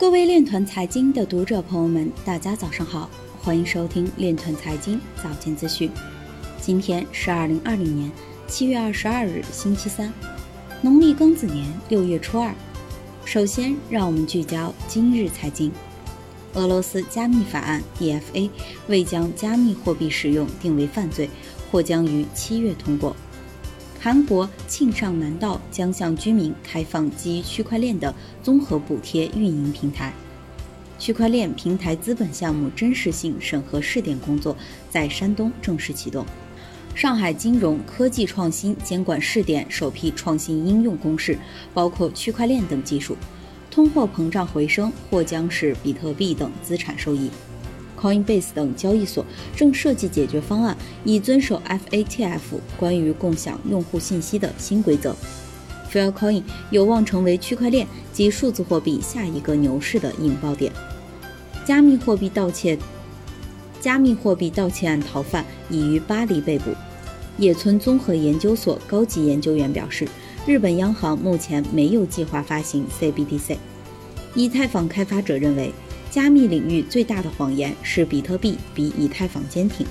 [0.00, 3.10] 各位链团财经的读者朋友们，大家早上好，
[3.42, 5.90] 欢迎收听链团财经早间资讯。
[6.58, 8.10] 今天是二零二零年
[8.48, 10.10] 七月二十二日，星期三，
[10.80, 12.50] 农历庚子年六月初二。
[13.26, 15.70] 首先，让我们聚焦今日财经。
[16.54, 18.48] 俄罗斯加密法案 （EFA）
[18.88, 21.28] 未将加密货币使用定为犯罪，
[21.70, 23.14] 或将于七月通过。
[24.02, 30.10] 韩国庆尚南道将向居民开放基于区块链的综合补贴运营平台。
[30.98, 34.56] 区块链平台资本项目真实性审核试点工作
[34.88, 36.24] 在山东正式启动。
[36.94, 41.38] 上海金融科技创新监管试点首批创新应用公示，
[41.74, 43.14] 包括区块链等技术。
[43.70, 47.30] 通货膨胀回升或将使比特币等资产受益。
[48.00, 52.40] Coinbase 等交易所正设计解决方案，以遵守 FATF
[52.78, 55.14] 关于共享用户信息的新规则。
[55.92, 60.72] Filecoin 有望成为区块链及数字货币下一个牛市的引爆点。
[61.64, 62.78] 加密货币盗窃，
[63.80, 66.70] 加密货币盗窃案逃犯已于巴黎被捕。
[67.36, 70.06] 野村综合研究所高级研究员表示，
[70.46, 73.56] 日本央行目前没有计划发行 CBDC。
[74.34, 75.72] 以太坊开发者认为。
[76.10, 79.86] 加密领域最大的谎言是比特币比以太坊坚挺。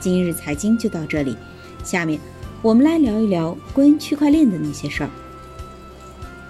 [0.00, 1.36] 今日财经就到这里，
[1.84, 2.18] 下面
[2.62, 5.10] 我们来聊一聊关于区块链的那些事儿。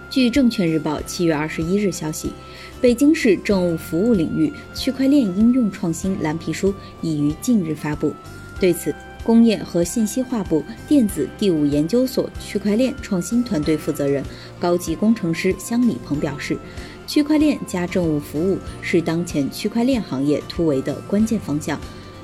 [0.08, 2.30] 据证券日报七月二十一日消息，
[2.80, 8.14] 北京市政务服务领域区块链应用创新蓝皮书已于近日发布。
[8.60, 8.94] 对此，
[9.24, 14.22] 工业和信息化部电子第五研究所区块链创新团队负责人、
[14.60, 16.56] 高级工程师香里鹏表示。
[17.12, 21.78] 区块链加政务服务是当前区块链行业突围的关键方向。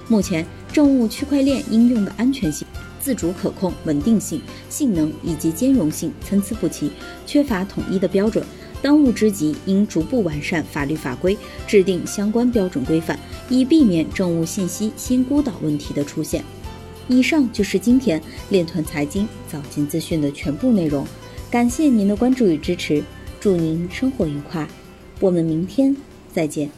[0.09, 2.67] 目前，政务区块链应用的安全性、
[2.99, 6.91] 自主可控、稳定性、性能以及兼容性参差不齐，
[7.27, 8.43] 缺乏统一的标准。
[8.81, 13.19] 当务之急应逐步完善法律法规，制定相关标准规范，
[13.51, 16.43] 以避免政务信息新孤岛问题的出现。
[17.09, 21.07] 以上就是今天链团财经早间资讯的全部内容，
[21.51, 23.05] 感谢您的关注与支持。
[23.41, 24.67] 祝您生活愉快，
[25.21, 25.97] 我们明天
[26.33, 26.78] 再见。